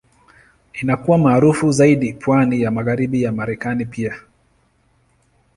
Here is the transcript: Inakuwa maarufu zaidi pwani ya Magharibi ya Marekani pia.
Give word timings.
Inakuwa 0.73 1.17
maarufu 1.17 1.71
zaidi 1.71 2.13
pwani 2.13 2.61
ya 2.61 2.71
Magharibi 2.71 3.23
ya 3.23 3.31
Marekani 3.31 3.85
pia. 3.85 4.15